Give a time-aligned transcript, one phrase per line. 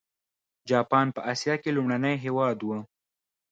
[0.69, 2.69] جاپان په اسیا کې لومړنی هېواد و.